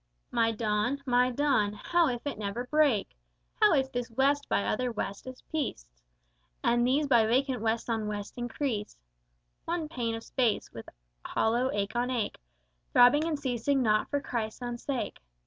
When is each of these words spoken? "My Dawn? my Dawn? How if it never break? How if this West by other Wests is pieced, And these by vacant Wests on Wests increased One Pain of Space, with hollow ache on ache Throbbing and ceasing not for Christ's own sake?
"My 0.31 0.51
Dawn? 0.51 1.03
my 1.05 1.29
Dawn? 1.29 1.73
How 1.73 2.07
if 2.07 2.25
it 2.25 2.39
never 2.39 2.63
break? 2.65 3.15
How 3.61 3.73
if 3.73 3.91
this 3.91 4.09
West 4.09 4.49
by 4.49 4.63
other 4.65 4.91
Wests 4.91 5.27
is 5.27 5.43
pieced, 5.43 5.87
And 6.63 6.87
these 6.87 7.05
by 7.05 7.27
vacant 7.27 7.61
Wests 7.61 7.87
on 7.87 8.07
Wests 8.07 8.33
increased 8.35 8.97
One 9.65 9.87
Pain 9.87 10.15
of 10.15 10.23
Space, 10.23 10.73
with 10.73 10.89
hollow 11.23 11.69
ache 11.71 11.95
on 11.95 12.09
ache 12.09 12.39
Throbbing 12.93 13.25
and 13.25 13.37
ceasing 13.39 13.83
not 13.83 14.09
for 14.09 14.19
Christ's 14.19 14.63
own 14.63 14.79
sake? 14.79 15.19